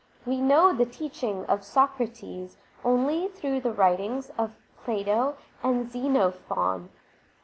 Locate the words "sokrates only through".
1.63-3.61